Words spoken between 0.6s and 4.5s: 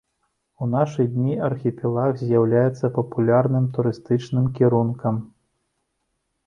У нашы дні архіпелаг з'яўляецца папулярным турыстычным